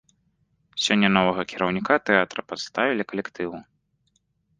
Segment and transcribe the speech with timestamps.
[0.85, 3.57] Сёння новага кіраўніка тэатра прадставілі калектыву.